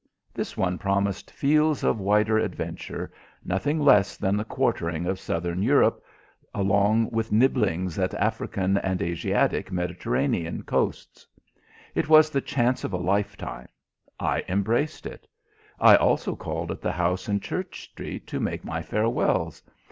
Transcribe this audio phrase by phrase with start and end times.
[0.33, 3.11] This one promised fields of wider adventure
[3.45, 6.03] nothing less than the quartering of southern Europe,
[6.55, 11.27] along with nibblings at African and Asiatic Mediterranean coasts.
[11.93, 13.69] It was the chance of a life time.
[14.19, 15.27] I embraced it.
[15.79, 19.61] I also called at the house in Church Street to make my farewells.